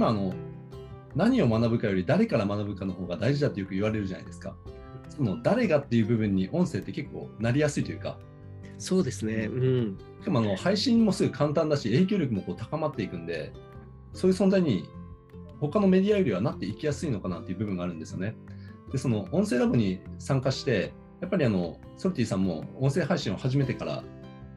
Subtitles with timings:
[0.00, 0.32] 今あの
[1.14, 4.56] 何を学ぶかより誰から学ぶかの方が大事だとよく言われるじゃないですか。
[5.10, 8.18] その誰がっていう部分に音声って結構なりやすいというか。
[8.78, 9.50] そうですね。
[9.52, 9.98] うん。
[10.20, 13.52] しかもあの配信もすぐ簡単だし影響力もこう高まっていくんで、
[14.14, 14.88] そういう存在に
[15.60, 18.36] 他のメディアよりはなっていきやすいのかなっていう部分があるんですよね。
[18.90, 24.02] で、その音声ラボに参加して、やっぱりあのソルティさんも音声配信を始めてから、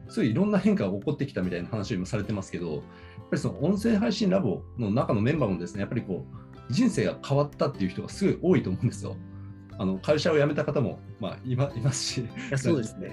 [0.08, 2.82] そういういろんな変化が起こってきたみたいな話を今されてますけど、やっ
[3.30, 9.16] ぱりその音声配信ラボの中のメンバーもですね、やっぱりこう、人生が変わったっていう人がすごい多いと思うんですよ。
[9.76, 12.28] あの会社を辞めた方も、まあ、いまいますし。
[12.56, 13.12] そうですね。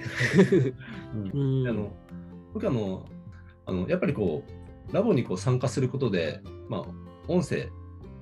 [1.33, 1.91] うん、あの
[2.53, 3.05] 僕あの
[3.65, 4.43] あのやっぱりこ
[4.89, 6.83] うラボにこう参加することで、まあ、
[7.27, 7.69] 音声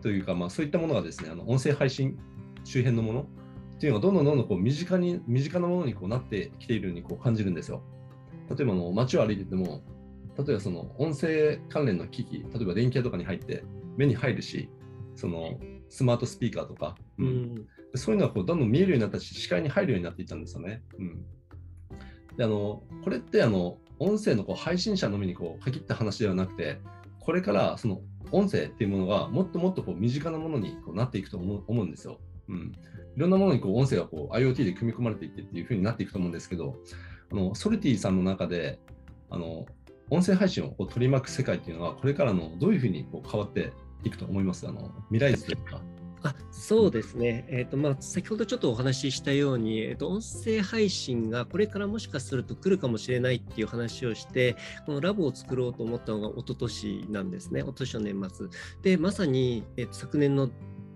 [0.01, 2.17] というか、まあ、そういったものがですねあの音声配信
[2.63, 3.21] 周辺のもの
[3.75, 7.81] っていうのがどんどんどんどんこう身近に身近なものにこうなってきているようにこう感じるんですよ。
[8.49, 9.83] 例えばの街を歩いてても
[10.37, 13.63] 例えばその音声関連の機器例えば電気屋とかに入って
[13.97, 14.69] 目に入るし
[15.15, 20.81] そのスマートスピーカーとか、うん、そういうのはこうどんどん見えるようになったし視界に入るようになっていったんですよね。
[20.97, 21.25] うん、
[22.37, 26.79] であのこれってあの音声のこう配信者のみにこう限った話ではなくて
[27.19, 32.19] これからその音声っていうものがもっともっとこう身近なものにこうなっていくと思うんですよ。
[32.47, 32.71] うん、
[33.15, 36.77] いろんなものにこう音声がこう IoT で組み込まれていってっていうふうになっていくと思うんですけど、
[37.31, 38.79] あのソルティさんの中で
[39.29, 39.65] あの
[40.09, 43.71] 音声配信を取り巻く世界っていうのはこれからのどういうふうにこう変わって
[44.03, 44.67] いくと思います？
[44.67, 45.81] あの未来図というか。
[46.21, 58.47] あそうですね、えーとまあ、先ほどちょっとお話ししたように、えーと、音声配信がこれからもしかすると来るかもしれないっていう話をして、このラボを作ろうと思ったのが一昨年なんですね、一昨年の年末。
[58.81, 60.49] で、まさに、えーと昨年の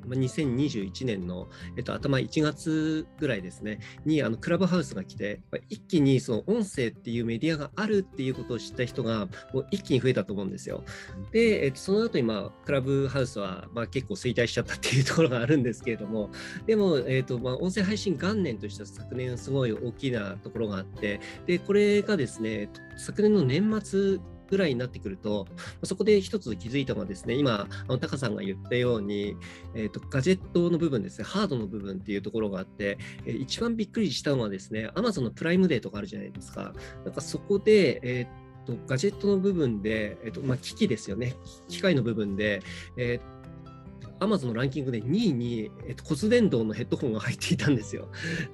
[0.08, 10.84] 2021年の、えっと、頭1月ぐらいですね、にあのクラブハウスが来て、一気にその音声っていうメディアがあるっていうことを知った人がもう一気に増えたと思うんですよ。
[11.32, 16.32] で、えっと、その後今、クラブハウスはまあ結構衰退しちゃったっていうところがあるんですけれども、
[16.66, 24.20] でも、えっとまあ、音声配信元年としては昨年すごい大きなところがあって、で、これがですね、昨年の年末
[24.54, 25.48] ぐらいになってくると、
[25.82, 29.36] そこで一つ気づいたのはですね、今、あのタカさんが言ったように、
[29.74, 36.74] えーと、ガジェットの部分ですね、ハードの部分っていうところがあって、えー、一番びっくりしたのはですね、Amazon のプライムデーとかあるじゃないですか。
[37.04, 41.36] なんかそこで、えーとガジェットの部分で、えっとまあ、機器ですよね、
[41.68, 42.62] 機械の部分で、
[42.96, 48.08] えー、Amazon のランキングで2位に、えっと、骨伝導のヘッドホンが入っていたんですよ。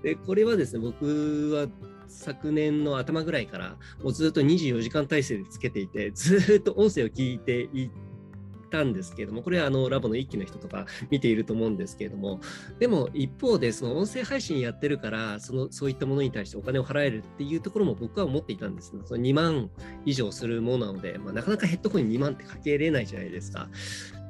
[0.04, 1.68] でこれはですね、僕は
[2.10, 7.90] 昨年の頭ぐらいからもうずっと24時間体制でつけていてずっと音声を聞いてい
[8.70, 12.40] たんですけれどもこれはあのラボの一期の人とか見ていると思うんですけれども
[12.80, 19.70] でも一方でその音声配信やってるからそのそういったものに対してお金を払えるっていうところも僕は思っていたんですねその2万
[20.06, 23.70] 以上するものなので、まあ、なかなかヘッドホンに2万ってかけれないじゃないですか。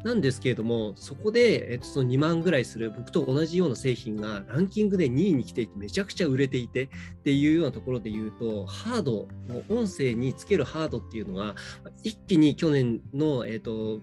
[0.04, 6.88] なんですけれども、そこで、えっと、その2万ぐらいする僕と同じような製品がランキングで2位に来ていて、めちゃくちゃ売れていてっ
[7.24, 9.28] ていうようなところで言うと、ハード、
[9.68, 11.56] 音声につけるハードっていうのは、
[12.04, 14.00] 一気に去年の、えっと、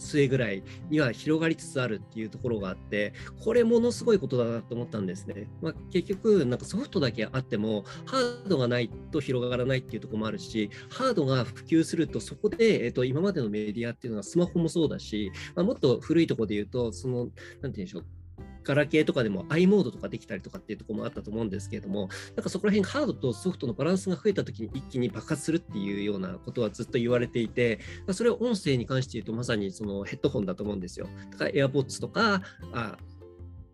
[0.00, 3.12] 末ぐらいには広がりつつあるっていうところがあって
[3.44, 17.32] これものすごいことだなと思ったんですね、まあ、結局なんかソフトだけあってもハードがないと広がらないっていうところもあるしハードが普及するとそこで、えっ、と今までのメディアっていうのはスマホもそうだし、まあ、もっと古いところで言うとその何て
[17.62, 18.19] 言うんでしょう
[18.62, 27.80] ガラケーとかでも i モードとかできたりとかっていうとこもあったと思うんですけれども、なんかそこら辺ハードとソフトのバランスが増えた時に一気に爆発するっていうようなことはずっと言われていて、
[28.12, 31.08] それを音声に関して言うとまさにそのヘッドホンだと思うんですよ。
[31.30, 32.96] だから AirPods とか、あ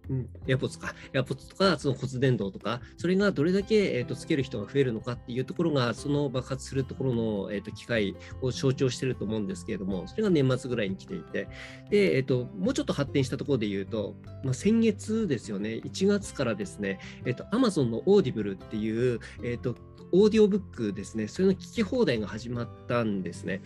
[0.08, 11.48] うん、エアポッツか、エアポッツとか、その骨伝導とか、それがどれだけ、えーと、つける人が増えるのかっていうところが、その爆発するところの、えーと、機会を象徴してると思うんですけれども、それが年末ぐらいに来ていて、
[11.90, 19.74] で、えーと、もうちょっと発展したところで言うと、まあ、先月ですよね、1月からですね、えー、と Amazon のオーディブルっていう、えー、と
[20.12, 23.62] オーディオブックですね、それの聞き放題が始まったんですね。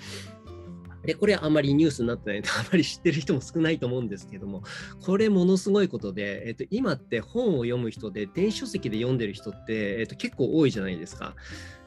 [1.11, 4.63] で、これあんまりニュースになってないと、あまり知ってる人も少ないと思うんですけども、
[5.05, 11.35] これものすごいことで、えっと、今って本を読む人で、電子書籍で読んでる人って、えっと、結構多いじゃないですか。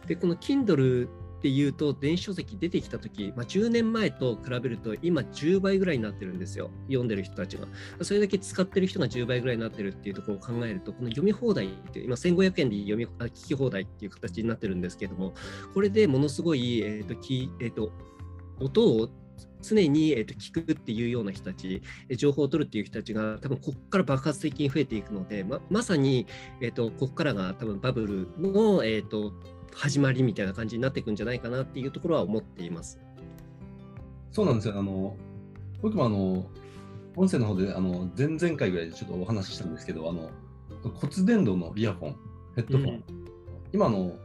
[0.08, 6.70] で、この Kindle っていうと、電子書籍出てきたとき、まあ、10年前と比べると、今10倍ぐらいになってるんですよ。
[6.88, 7.66] 読んでる人たちが。
[8.02, 15.34] それだけ使ってる人が10倍ぐらいになってるっていうところを考えると、この読み放題って、今1500円で読み聞き放題っていう形になってるんですけども、
[15.74, 17.92] これでものすごい、えっ、ー、と、きえ、ー、と、
[18.60, 19.10] 音を
[19.62, 21.82] 常に、えー、と聞くっていうような人たち、
[22.18, 26.28] 情報を取るっていう人たちが多分ここから爆発的に増えていくので、ままさに、
[26.62, 29.34] えーと、ここからが多分バブルの、えーと、
[29.74, 33.00] 始まりみたいな感じになっていくんじゃないかなっていうところは思っています。
[34.32, 34.78] そうなんですよ。
[34.78, 35.16] あの
[35.82, 36.46] 僕もあの、
[37.16, 40.30] 音声の方であの前々回ぐらいでちょっとお話ししたんですけど、あの
[40.96, 42.16] 骨伝導のイヤホン、
[42.56, 43.04] ヘッドフォン、うん、
[43.72, 44.18] 今の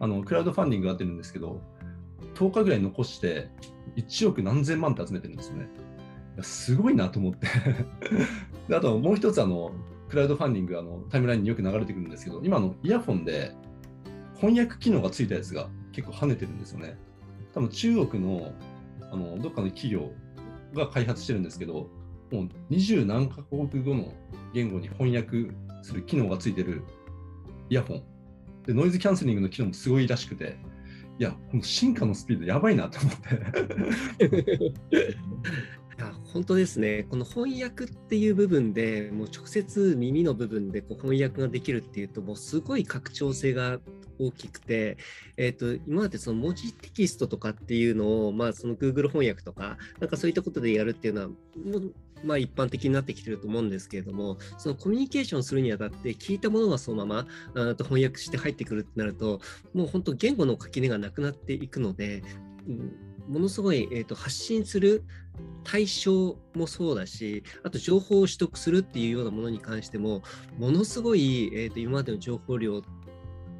[0.00, 1.60] あのクラウドファンディングがやってるんですけど、
[2.34, 3.48] 10日ぐらい残して
[3.96, 5.68] 1億何千万って集めてるんですよね。
[6.40, 7.46] すごいなと思って
[8.68, 9.72] であともう一つあの、
[10.08, 13.54] クラウドファンディングあのタイムラインによく流れてくるんですけど、今のイヤホンで
[14.36, 16.96] 翻訳機能がついたやつが結構跳ねてるんですよね。
[17.54, 18.52] 多分中国の
[19.10, 20.10] あのどっかの企業
[20.74, 21.90] が開発してるんですけど、
[22.30, 24.12] もう二十何カ国語の
[24.54, 26.82] 言語に翻訳する機能がついてる
[27.68, 28.02] イヤホン。
[28.66, 30.56] で、ノイズキャンセリングの機能もすごいらしくて、
[31.18, 33.16] いや、この進化のスピードやばいなと思っ
[34.18, 34.72] て。
[36.02, 43.78] や本当ですね、この翻訳っていう部分でもう直接耳の部分でこう翻訳ができるっていうともうすごい拡張性が
[44.18, 44.96] 大きくて、
[45.36, 51.34] えーと、今までその文字テキストとかっていうのを、まあ、その Google 翻訳とかなんかそういったことでやるっていうのはも
[51.78, 51.94] う
[52.24, 59.40] まあ、一般的になってきてると思うんですけれどもそのコミュニケーションするにあたって聞いたものがそのままあと翻訳して入ってくるってなると
[59.74, 62.22] もう本当言語の垣根がなくなっていくので、
[62.68, 65.04] うんものすごい、えーと、発信する
[65.64, 70.22] 対象もそうだし、あと情報を取得するっていうようなものに関しても、
[70.58, 72.82] ものすごい、えーと、今までの情報量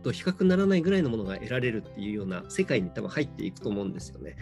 [0.03, 4.37] と比較にならないぐらいのものが得られるっていうような世界に多分入っていくと思うんですよね。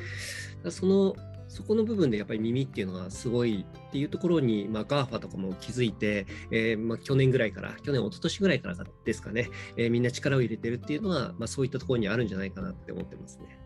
[0.70, 1.14] その
[1.50, 13.58] そこの部分でやっぱり耳っていうのはすごいっていうところに、まあ、GAFA とかも気づいて、えー、まあ、去年ぐらいから、去年、一昨年ぐらいからですかね、えー、みんな力を入れてるっていうのは、まあ、そういったところにあるんじゃないかなって思ってますね。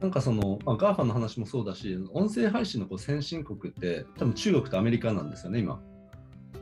[0.00, 5.80] なんかその、まあ、GAFA の話もそうだし、音声配信のこう先進国って、多分中国とアメリカなんですよね、今。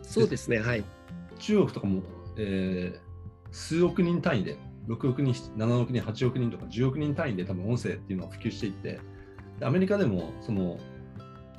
[0.03, 0.85] そうですね、はい。
[1.39, 2.03] 中国とかも、
[2.37, 9.01] えー、数億人単位で、6億人、7億人、8億人とか10億人単位で多分音声っていうのが普及していって、
[9.65, 10.79] アメリカでも、その、も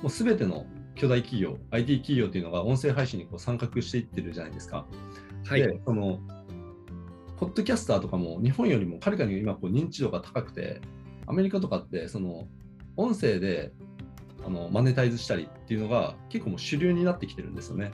[0.04, 4.86] うすべての巨大企業、IT 企業っていうのが音声配信にこう参画していってるじゃないですか。
[5.46, 5.62] はい。
[5.62, 6.20] で、その、
[7.36, 10.80] ポッドキャスターとかも日本よりもはるかに今こう認知度が高くて、
[11.26, 12.46] アメリカとかってその
[12.96, 13.72] 音声で
[14.46, 17.92] あのマネタイズしたりっていうのが結構もう主流になってきてるんですよね。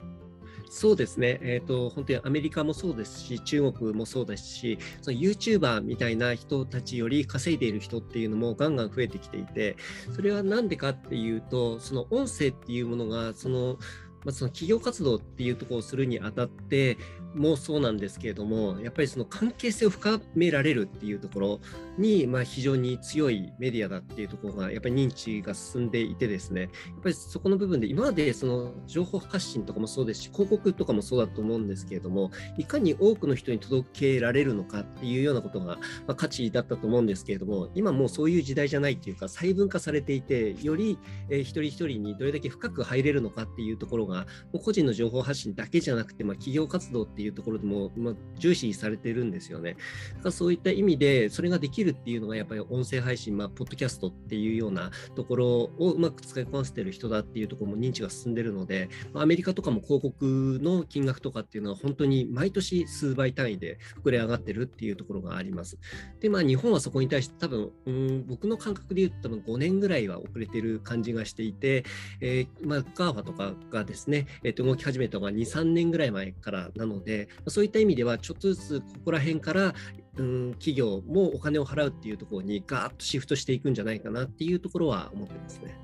[0.73, 9.75] そうですね、えーと、本当にアメリカもそうですし、中国もそうですし、その YouTuber みたいな人たちより稼いでいる人っていうのもガンガン増えてきていて、
[10.15, 13.79] それは何でかっていうと、その音声っていうものが、その
[14.23, 16.97] まあ、その企業活動っていうところをするにあたって
[17.35, 21.59] もそうなんですけれどもやっぱりその関係性を深められるっていうところ
[21.97, 26.69] に、まあ、非常に強いメディアだっていうところがやっぱり認知が進んでいてですねやっ
[27.01, 49.75] ぱりそこの部分で今までその情報発信とかもそうですし広告とかもそうだと思うんですけれどもいかに多くの人に届けられるのかっていうようなことが、まあ、価値だったと思うんですけれども今もうそういう時代じゃないっていうか細分化されていてより、えー、一人一人にどれだけ深く入れるのかっていうところがもう個人の情報発信だけじゃなくて、まあ、企業活動っていうところでも、まあ、重視されてるんですよね。
[50.15, 65.77] だからそういった意味でそれができるっていうのがやっぱり音声配信、まあ、ポッドキャストっていうようなところをうまく使いこなせてる人だっていうところも認知が進んでるので、まあ、アメリカとかも広告の金額とかっていうのは本当に毎年数倍単位で膨れ上がってるっていうところがあります。
[66.19, 71.83] で、まあ、日本はそこに対して多分、うん、僕の感覚で言うと多分5年ぐらいは遅れてる感じがしていて、
[72.19, 79.73] えー、まあ、ガーファとかがですね、ですねえー、と動き始めたのが2、3年ぐらい前からなので、そういった意味ではちょっとずつここら辺から
[80.17, 85.77] うん、企業もお金を払うっていうところにガーッとシフトしていくんじゃないかなっていうところは思ってますね。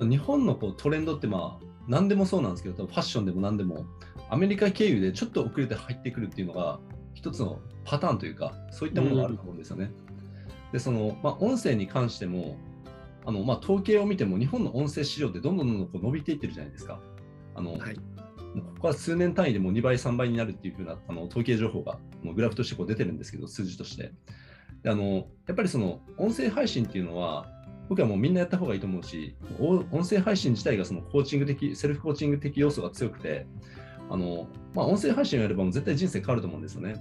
[0.00, 3.86] うん、日本のこうトレンドってまあ何でもそうなんですけどファッションでも何でも
[4.28, 6.78] アメリカ経由でちょっと遅れて入ってくるっていうのが
[7.14, 9.90] 一つのパターンというかそういったものがあると思うんですよね。
[10.66, 12.58] うん、でその、まあ、音声に関しても
[13.28, 16.98] あの、まあ、統計を見ても日本の音声市場ってどんどんどんどんこう伸びていってるじゃないですか。
[17.54, 18.00] あの、はい、こ
[18.80, 24.12] こは数年単位でも2倍、3倍になるっていうふうなあの統計情報がもうグラフとしてこう出てるんですけど、数字として。
[24.82, 27.46] であのやっぱりその音声配信っていうのは、
[27.90, 33.46] 僕はもうみんなやった方がいいと思うし、音声配信自体がそのコーチング的、セルフコーチング的要素が強くて、
[34.08, 36.94] あのまあ、音声配信をやればもう絶対人生変わると思うんですよね。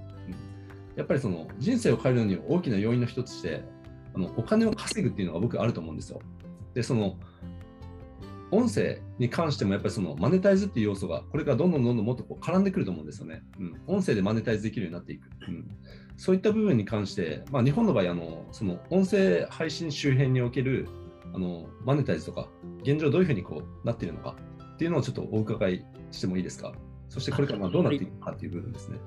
[0.97, 3.63] やっぱりその人生を変えるのに大きな要因の一つとして、
[4.17, 6.19] あのお金を稼ぐっていうのが僕あると思うんですよ。
[6.73, 7.17] で、その
[8.49, 13.43] 音声に関してもやっぱりそのマネタイズっていう要素がこれからどんどんどんどんもっとこう絡んでくると思うんですよね。
[13.59, 15.29] うん、音声でマネタイズできるようになっていく。
[15.47, 15.67] うん、
[16.15, 20.87] そういった部分に関して、まあ、日本の場合あの、その音声配信周辺における
[21.33, 22.49] あのマネタイズとか、
[22.81, 24.35] 現状どういうふうにこうなっているのか
[24.73, 26.71] っていうのをちょっとお伺いしてもいいですか？
[27.09, 28.99] そしてこれからどうなっていくかという部分ですね。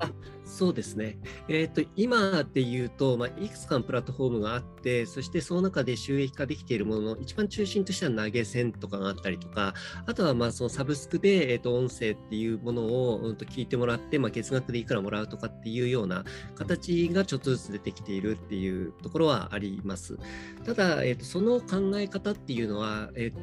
[0.44, 1.18] そうですね。
[1.48, 9.74] えーと、今で言うと、まあ、いくつかのプラットフォームがあって、そしてその中で収益化できているものの一番中心としては投げ銭とかがあったりとか、
[10.06, 16.24] あとはまあそのサブスクで、えーと、音声っていうものを、うん、と聞いてもらって、まあ、月額でいくらもらうとかっていうような
[16.56, 20.18] 形がちょっとずつ出てきているっていうところはあります。
[20.64, 23.40] ただ、えーと、その考え方っていうのは、えーと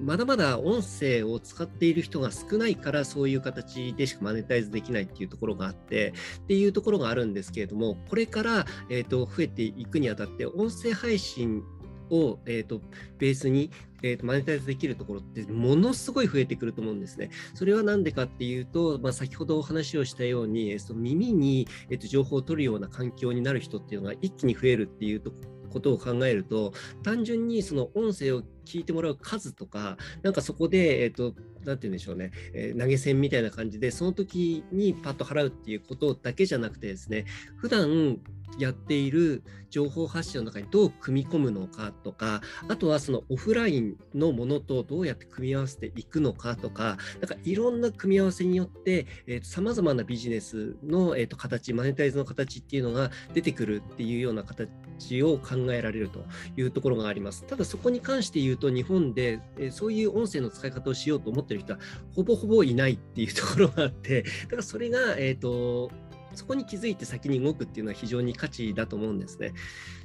[0.00, 11.62] まだまだ音声を使っている人が少ないからそういう形でしかマネタイズできないっていうところがあってっていうところがあるんですけれどもこれから、えーと、増えていくにあたって音声配信
[12.10, 12.80] を、えーと、
[13.18, 13.70] ベースに、
[14.02, 17.30] えーと、マネタイズできるところってものすごい増えてくると思うんですね。
[17.54, 37.26] それは何でかっていうと、まあ、先ほどお話をしたように、その耳に、えー、と情報を取るような環境になる人っていうのが一気に増えるっていうところことを考えると単純にその音声を聞いてもらう数とかなんかそこで、えーと、何て言うんでしょうね、えー、投げ銭みたいな感じでその時にパッと払うっていうことだけじゃなくてですね
[37.56, 38.18] 普段
[38.58, 49.06] やっている情報発信の中にどう組み込むのかとかあとはそのオフラインのものとどうやって組み合わせていくのかとかなんかいろんな組み合わせによって
[49.42, 56.24] さまざまなビジネスの、えーと、形マネタイズの形っていうのが出てくるっていうような形を考えられると
[56.56, 57.44] いうところがあります。
[57.44, 61.80] ただそこに関して言うと日本で、えー、そういう音声の使い方をしようと思ってる人は
[62.14, 65.90] ほぼほぼいないっていうところがあってだからそれが、えーと
[66.34, 69.52] そこに気づいて先に動くっていうのは非常に価値だと思うんですね。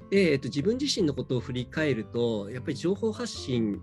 [0.10, 3.80] で、えっと、自分自身のことを振り返ると、やっぱり情報発信、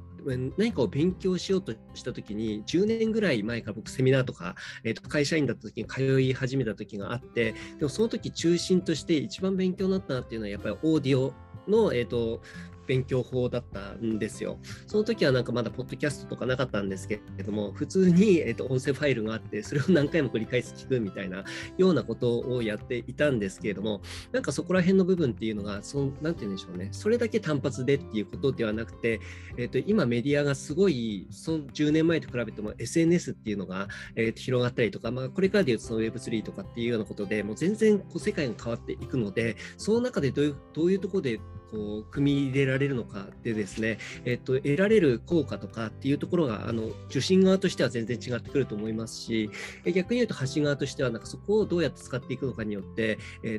[0.57, 11.33] 何かを勉強しようとしたときに、10年ぐらい前から僕、セミナーとか、えっと、会社員だったときに通い始めた時があって、でもその時中心として一番勉強になったなっていうのは、やっぱりオーディオ
[11.69, 12.41] の、えっと、
[12.87, 14.59] 勉強法だったんですよ。
[14.87, 21.45] その時はなんかまだポッドキャストとかなかったんですけれども、普通に、えー、と音声ファイルがあって、それを何回も繰り返し聞くみたいな
[21.78, 24.02] ようなことをやっていたんですけれども、
[24.33, 29.21] なんかそこら辺の部分っていうのが、そのなんて言うんでしょうね、それだけ単発でっていうことではなくて、
[29.57, 49.50] えー、と今メディアがすごい、その10年前と比べても SNS っていうのが、えー、と広がったりとか、まあ、これからでいうとその Web3 とかっていうようなことでもう全然こう世界が変わっていくので、その中でどういうどういうところでこう組み入れられるのかでですね、えっと、得られる効果とかっていうところがあの受信側としては全然違ってくると思いますし
[49.85, 53.58] 逆に言うと発信側としてはなんかそこをどうやって使っていくのかによって、え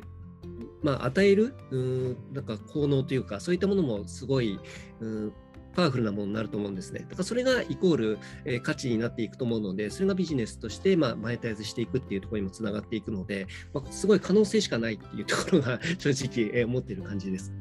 [0.82, 4.58] まあ、与えるうんなんか効能というかそういったものもすごい
[5.00, 5.32] うん
[5.78, 7.00] パワフルなものになると思うんですね。
[7.00, 17.52] だからそれがイコール、えー、価値になっていくと思うので、それがビジネスとして、まあ、マネタイズしていくっていうところにもつながっていくので、まあ、すごい可能性しかないっていうところが正直、えー、思っている感じです。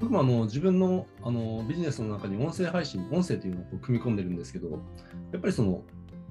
[0.00, 5.82] 僕もあの自分のあのビジネスの中に音声配信、音声というのを組み込んでるんですけど、やっぱりその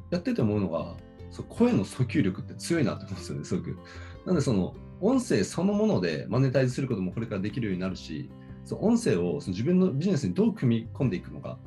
[0.09, 0.95] やってて思うのが、
[1.29, 3.77] そ声の訴求力って強いなと思うんですよね、すごく。
[4.25, 8.31] なので、その音声そのものでマネタイズすることもこれからできるようになるし、
[8.65, 11.59] その音声をその自分のビジネスにどう組み込んでいくのか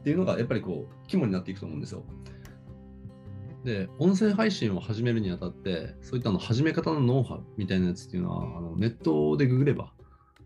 [0.00, 2.04] っていうのがやっぱりこう肝になっていくと思うんですよ。
[3.64, 9.92] で、音声配信を始めるにあたって、そういったの始め方のノウハウみたいなやつっていうのは、あのネットでググれば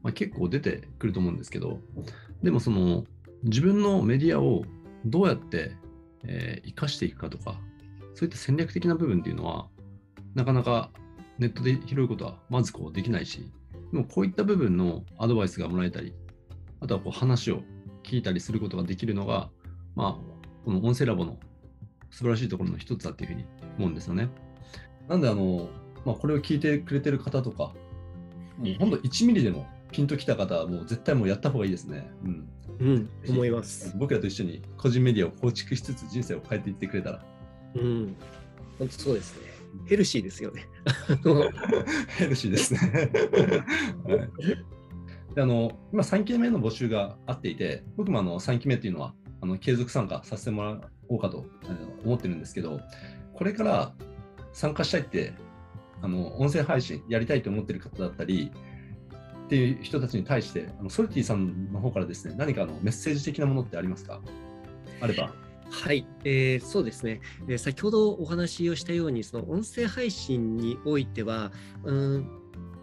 [0.02, 1.80] まあ、結構出てくると思うんですけど、
[2.42, 3.04] でもその
[3.44, 4.64] 自分のメディアを
[5.04, 5.76] どうやって、
[6.24, 7.58] えー、生かしていくかとか、
[8.14, 9.68] そういった戦略的な部分っていうのは、
[10.34, 10.90] なかなか
[11.38, 13.50] ネットで拾うことはまずこうできないし、
[13.92, 16.14] でもこういった部分のアドバイスがもらえたり、
[16.80, 17.62] あとはこう話を
[18.02, 19.50] 聞いたりすることができるのが、
[19.94, 21.38] まあ、この音声ラボの
[22.10, 23.44] 素晴らしいところの一つだっていうふうに
[23.78, 24.28] 思うんですよね。
[25.08, 25.68] なんであの、
[26.04, 27.72] まあ、これを聞いてくれてる方とか、
[28.58, 32.10] もうほんと1ミリでもピンときた方はもう絶対もうやった方がいいですね。
[32.24, 32.48] うん。
[32.80, 33.94] うん、思います。
[33.98, 37.24] 僕らと一緒に個人メディアを構築しつつ人生を変えていってくれたら。
[37.74, 38.16] うん。
[38.78, 39.50] 本当そうですね。
[39.86, 40.66] ヘルシーですよね。
[42.16, 42.80] ヘルシーですね。
[44.04, 51.46] はい、であの今3期目の募集があっていて、僕もあの3期目っていうのはあの継続参加させてもらおうかと
[52.04, 52.80] 思ってるんですけど、
[53.34, 53.94] これから
[54.52, 55.34] 参加したいって、
[56.02, 58.50] あの音声配信やりたいと思ってる方だったり、
[59.50, 64.20] っていう人たちに対して、あのソルティさんの方からですね、何かのメッセージ的なものってありますか？
[65.00, 65.32] あれば。
[65.68, 71.50] はい、えー、そうですね、えー、先ほどお話をしたように、その音声配信においては、
[71.82, 72.28] うん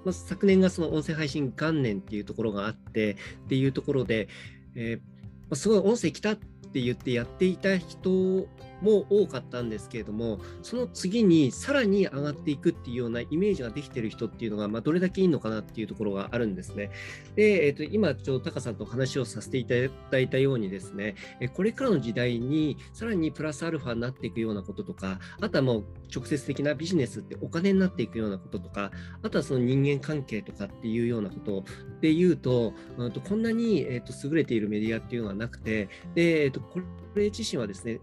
[0.04, 3.14] まあ、昨年がその音声配信元年っていうところがあって
[3.46, 4.28] っていうところで、
[4.76, 5.02] えー
[5.50, 8.46] ま、すごい音声来たって言ってやっていた人
[8.82, 16.92] も多かったんですけれども、その次にさらに上がっていくっていうようなイメージができてる人っていうのが、まあ、どれだけいいのかなっていうところがあるんですね。
[17.36, 19.76] で、えー、と今、ちょうどタカさんと話をさせていた
[20.12, 21.16] だいたようにですね、
[21.54, 28.92] これからの時代にさらにプラスアルファになっていくようなこととか、あとはもう直接的なビジネスってお金になっていくようなこととか、
[29.24, 31.64] あとはその人間関係とかっていうようなこと
[32.02, 36.82] で言うと、うん、とこんなに、えー、と優れているメディアっていうのはなくて、でえー、とこ
[37.16, 38.00] れ自身はですね、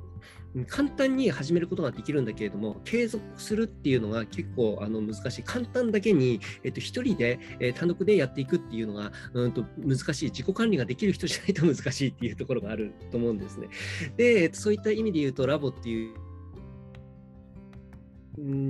[0.69, 5.43] 簡単に始めることができるんだけれども、継続するっていうのが結構あの難しい。
[5.43, 10.31] 簡単だけに、えっと、一人で、え、単独でやっていくっていうのが、うんと難しい。
[10.31, 13.69] 自己管理ができる人じゃないと難しいっていうところがあると思うんですね。
[14.17, 16.15] で、そういった意味で言うと、ラボっていう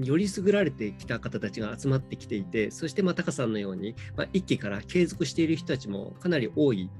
[0.04, 6.90] より優られてきた方たちが集まってきていて、そしてまあタカさんのように、まあ、一期から継続している人たちもかなり多い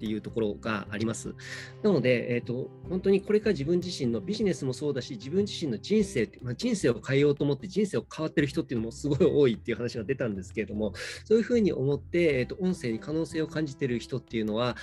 [0.00, 1.34] っていうところがあります。
[1.82, 10.94] なので、えーと、本当にこれから自分自身のビジネスもそうだし、自分自身の人生、まあ、人生を変えようと思って人生を変わってる人っていうのもすごい多いっていう話が出たんですけれども、
[11.26, 14.74] そういうふうに思って、えーと、音声に可能性を感じてる人っていうのは、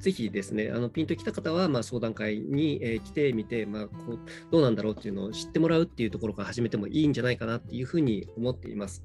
[0.00, 4.18] ぜひですね、あのピンときた方は、まあ、相談会に、えー、来てみて、まあ、こう
[4.50, 9.02] どうなんだろうっていうのを知ってもらうっていうところから始めてもいいんじゃないかなっていうふうに思っています。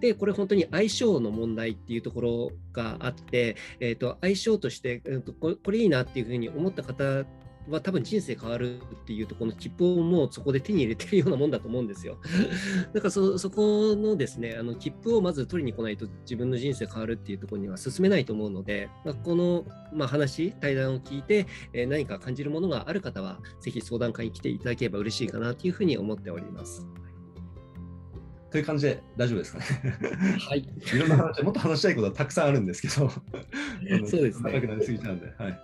[0.00, 7.24] で、これ本当に相性の問題っていうところがあって、えーと、相性として、えーとこれいいなっていうふうに思った方
[7.70, 12.18] は多分人生変わるっていうところの切符をもうそこで手に入れてるようなもんだと思うんですよ。
[12.92, 26.86] だからそそこのですねあの切符をまず取りに来ないと自分の人生変わるっていうところには進めないと思うので、まあ、この、まあ、話対談を聞いて、えー、何か感じるものがある方はぜひ相談会に来ていただければ嬉しいかなというふうに思っております。
[28.50, 29.64] という感じで大丈夫ですかね。
[30.38, 30.60] はい。
[30.96, 33.10] いろんな話、もっと話したいことはたくさんあるんですけど、
[34.08, 34.52] そうですね。
[34.52, 35.34] 長くなりすぎちゃうんで。
[35.36, 35.60] はい。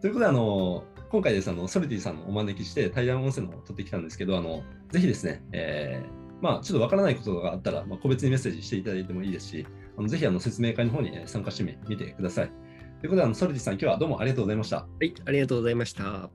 [0.00, 9.66] ということで、あの、今回ですあのソルティさんのお招きして対談音声のを取ってきたんですけど、あのぜひですね、えー、まあ、ちょっとわからないことがあったら、まあ、個別にメッセージしていただいてもいいですし、
[9.98, 12.50] あのぜひあの説明会の方に参加してみてください。
[13.00, 14.76] ということで、あのソルティさん、今日はどうもありがとうございました。
[14.76, 16.30] はい、ありがとうございました。